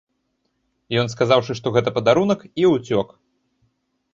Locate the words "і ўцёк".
2.63-3.07